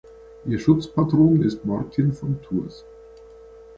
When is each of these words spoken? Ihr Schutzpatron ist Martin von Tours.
Ihr 0.47 0.57
Schutzpatron 0.57 1.43
ist 1.43 1.63
Martin 1.63 2.11
von 2.11 2.41
Tours. 2.41 2.83